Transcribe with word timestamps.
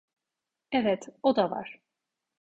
Evet, 0.71 1.09
o 1.23 1.35
da 1.35 1.51
var. 1.51 1.81